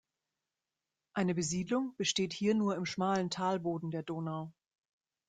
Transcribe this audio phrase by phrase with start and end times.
[1.13, 4.51] Eine Besiedelung besteht hier nur im schmalen Talboden der Donau.